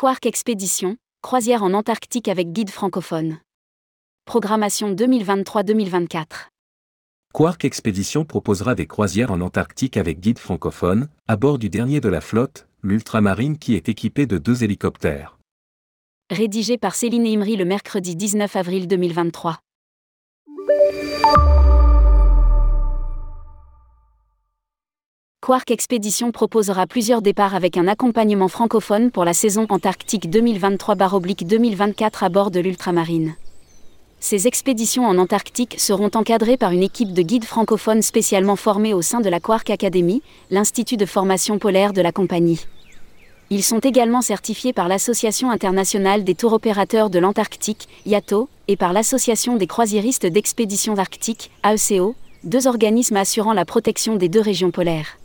[0.00, 3.36] Quark Expédition, croisière en Antarctique avec guide francophone.
[4.24, 6.24] Programmation 2023-2024.
[7.34, 12.08] Quark Expédition proposera des croisières en Antarctique avec guide francophone, à bord du dernier de
[12.08, 15.36] la flotte, l'Ultramarine qui est équipé de deux hélicoptères.
[16.30, 19.58] Rédigé par Céline Imri le mercredi 19 avril 2023.
[25.42, 32.28] Quark Expédition proposera plusieurs départs avec un accompagnement francophone pour la saison Antarctique 2023-2024 à
[32.28, 33.36] bord de l'Ultramarine.
[34.20, 39.00] Ces expéditions en Antarctique seront encadrées par une équipe de guides francophones spécialement formés au
[39.00, 42.66] sein de la Quark Academy, l'institut de formation polaire de la compagnie.
[43.48, 48.92] Ils sont également certifiés par l'Association internationale des tours opérateurs de l'Antarctique, IATO, et par
[48.92, 55.16] l'Association des croisiéristes d'expéditions arctiques, AECO, deux organismes assurant la protection des deux régions polaires.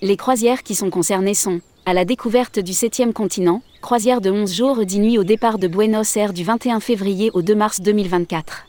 [0.00, 4.54] Les croisières qui sont concernées sont à la découverte du 7e continent, croisière de 11
[4.54, 8.68] jours 10 nuits au départ de Buenos Aires du 21 février au 2 mars 2024.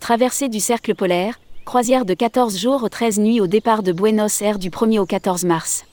[0.00, 4.58] Traversée du cercle polaire, croisière de 14 jours 13 nuits au départ de Buenos Aires
[4.58, 5.84] du 1er au 14 mars.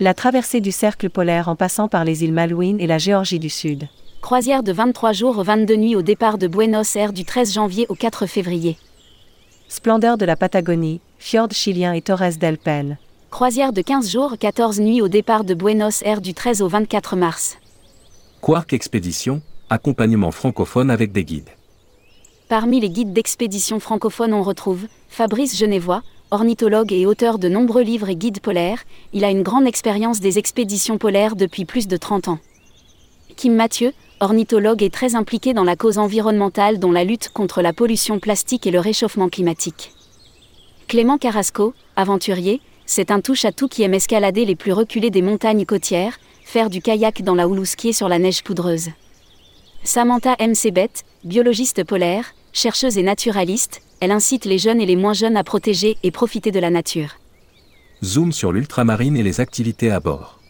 [0.00, 3.50] La traversée du cercle polaire en passant par les îles Malouines et la Géorgie du
[3.50, 3.86] Sud.
[4.20, 7.94] Croisière de 23 jours 22 nuits au départ de Buenos Aires du 13 janvier au
[7.94, 8.78] 4 février.
[9.68, 12.98] Splendeur de la Patagonie, fjord chilien et Torres del Paine.
[13.30, 17.14] Croisière de 15 jours 14 nuits au départ de Buenos Aires du 13 au 24
[17.14, 17.58] mars.
[18.40, 21.48] Quark Expédition, accompagnement francophone avec des guides.
[22.48, 28.08] Parmi les guides d'expédition francophones on retrouve Fabrice Genevois, ornithologue et auteur de nombreux livres
[28.08, 32.28] et guides polaires, il a une grande expérience des expéditions polaires depuis plus de 30
[32.28, 32.38] ans.
[33.36, 37.72] Kim Mathieu, ornithologue est très impliqué dans la cause environnementale dont la lutte contre la
[37.72, 39.92] pollution plastique et le réchauffement climatique.
[40.88, 46.18] Clément Carrasco, aventurier, c'est un touche-à-tout qui aime escalader les plus reculées des montagnes côtières,
[46.42, 48.88] faire du kayak dans la houle ou skier sur la neige poudreuse.
[49.84, 50.56] Samantha M.
[50.56, 50.90] Sebet,
[51.22, 55.98] biologiste polaire, chercheuse et naturaliste, elle incite les jeunes et les moins jeunes à protéger
[56.02, 57.10] et profiter de la nature.
[58.02, 60.40] Zoom sur l'ultramarine et les activités à bord.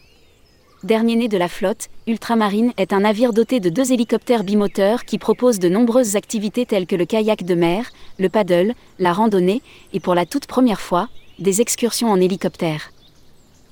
[0.83, 5.19] Dernier né de la flotte, Ultramarine est un navire doté de deux hélicoptères bimoteurs qui
[5.19, 7.85] proposent de nombreuses activités telles que le kayak de mer,
[8.17, 9.61] le paddle, la randonnée,
[9.93, 11.07] et pour la toute première fois,
[11.41, 12.91] des excursions en hélicoptère.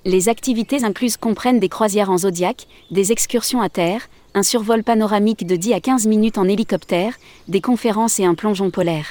[0.04, 5.46] Les activités incluses comprennent des croisières en zodiac, des excursions à terre, un survol panoramique
[5.46, 7.14] de 10 à 15 minutes en hélicoptère,
[7.48, 9.06] des conférences et un plongeon polaire.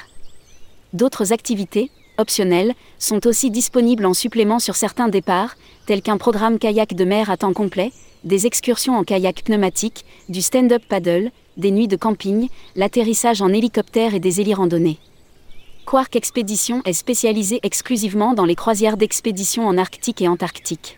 [0.92, 6.94] D'autres activités, optionnelles, sont aussi disponibles en supplément sur certains départs, tels qu'un programme kayak
[6.94, 7.92] de mer à temps complet,
[8.24, 14.16] des excursions en kayak pneumatique, du stand-up paddle, des nuits de camping, l'atterrissage en hélicoptère
[14.16, 14.98] et des hélirandonnées.
[15.90, 20.97] Quark Expédition est spécialisé exclusivement dans les croisières d'expédition en Arctique et Antarctique.